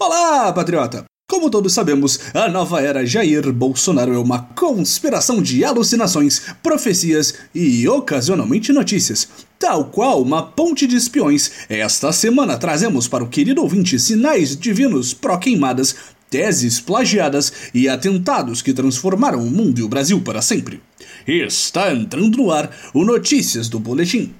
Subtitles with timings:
[0.00, 1.04] Olá, patriota!
[1.28, 7.86] Como todos sabemos, a nova era Jair Bolsonaro é uma conspiração de alucinações, profecias e
[7.88, 9.28] ocasionalmente notícias.
[9.58, 15.12] Tal qual uma ponte de espiões, esta semana trazemos para o querido ouvinte sinais divinos
[15.12, 15.96] pró-queimadas,
[16.30, 20.80] teses plagiadas e atentados que transformaram o mundo e o Brasil para sempre.
[21.26, 24.32] Está entrando no ar o Notícias do Boletim.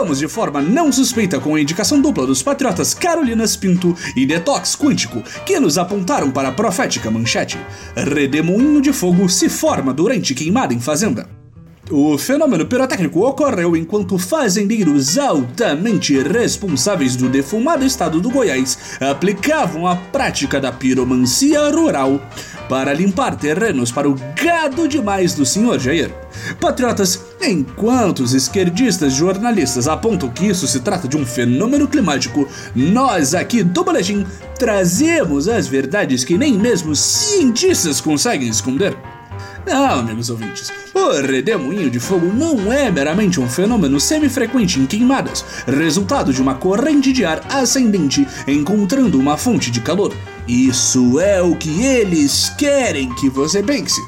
[0.00, 4.74] Andamos de forma não suspeita com a indicação dupla dos patriotas Carolinas Pinto e Detox
[4.74, 7.58] Quântico, que nos apontaram para a profética manchete:
[7.94, 11.39] Redemoinho de fogo se forma durante queimada em fazenda.
[11.92, 19.96] O fenômeno pirotécnico ocorreu enquanto fazendeiros altamente responsáveis do defumado estado do Goiás aplicavam a
[19.96, 22.22] prática da piromancia rural
[22.68, 26.14] para limpar terrenos para o gado demais do senhor Jair.
[26.60, 33.34] Patriotas, enquanto os esquerdistas jornalistas apontam que isso se trata de um fenômeno climático, nós
[33.34, 34.24] aqui do Boletim
[34.56, 38.96] trazemos as verdades que nem mesmo cientistas conseguem esconder.
[39.66, 45.44] Não, amigos ouvintes, o redemoinho de fogo não é meramente um fenômeno semifrequente em queimadas,
[45.66, 50.14] resultado de uma corrente de ar ascendente encontrando uma fonte de calor.
[50.48, 54.00] Isso é o que eles querem que você pense.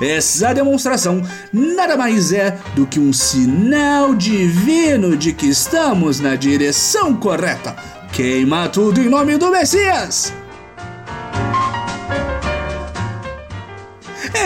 [0.00, 7.14] Essa demonstração nada mais é do que um sinal divino de que estamos na direção
[7.14, 7.76] correta.
[8.12, 10.32] Queima tudo em nome do Messias!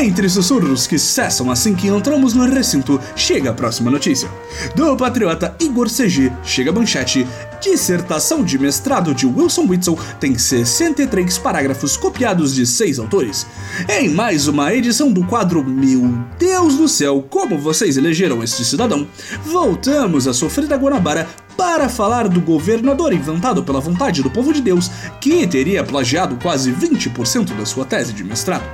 [0.03, 4.31] Entre sussurros que cessam assim que entramos no recinto, chega a próxima notícia.
[4.75, 7.27] Do patriota Igor CG, chega a manchete.
[7.61, 13.47] Dissertação de mestrado de Wilson Witzel tem 63 parágrafos copiados de seis autores.
[13.91, 19.07] Em mais uma edição do quadro Meu Deus do céu, como vocês elegeram este cidadão,
[19.45, 21.29] voltamos a sofrer da Guanabara
[21.61, 24.91] para falar do governador inventado pela vontade do povo de Deus,
[25.21, 28.65] que teria plagiado quase 20% da sua tese de mestrado.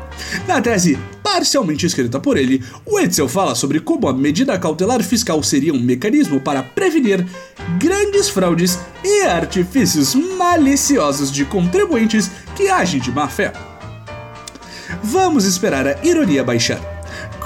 [0.47, 5.75] Na tese parcialmente escrita por ele, Wetzel fala sobre como a medida cautelar fiscal seria
[5.75, 7.27] um mecanismo para prevenir
[7.77, 13.53] grandes fraudes e artifícios maliciosos de contribuintes que agem de má fé.
[15.03, 16.96] Vamos esperar a ironia baixar.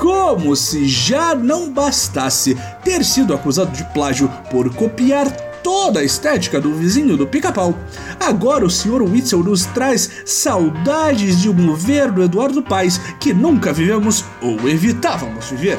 [0.00, 5.30] Como se já não bastasse ter sido acusado de plágio por copiar
[5.62, 7.78] toda a estética do vizinho do pica-pau.
[8.18, 9.02] Agora o Sr.
[9.02, 15.78] Witzel nos traz saudades de um governo Eduardo Paes que nunca vivemos ou evitávamos viver.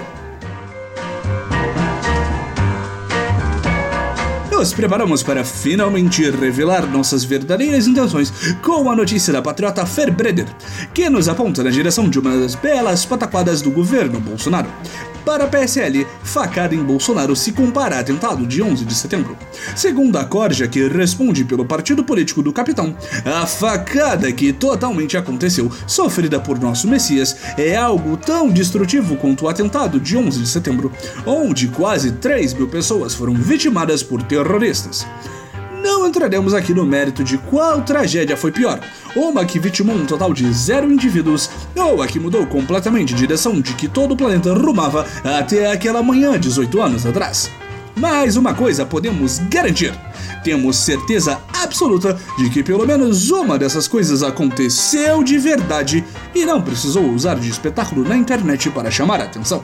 [4.62, 10.46] Nos preparamos para finalmente revelar nossas verdadeiras intenções com a notícia da patriota Fer Breder,
[10.94, 14.70] que nos aponta na direção de uma das belas pataquadas do governo Bolsonaro.
[15.26, 19.38] Para a PSL, facada em Bolsonaro se compara a atentado de 11 de setembro.
[19.76, 25.72] Segundo a Corja, que responde pelo partido político do capitão, a facada que totalmente aconteceu,
[25.86, 30.92] sofrida por nosso Messias, é algo tão destrutivo quanto o atentado de 11 de setembro,
[31.26, 35.06] onde quase 3 mil pessoas foram vitimadas por terroristas.
[35.82, 38.80] Não entraremos aqui no mérito de qual tragédia foi pior,
[39.16, 43.60] uma que vitimou um total de zero indivíduos, ou a que mudou completamente a direção
[43.60, 47.50] de que todo o planeta rumava até aquela manhã 18 anos atrás.
[47.96, 49.92] Mas uma coisa podemos garantir:
[50.44, 56.04] temos certeza absoluta de que pelo menos uma dessas coisas aconteceu de verdade
[56.36, 59.64] e não precisou usar de espetáculo na internet para chamar a atenção.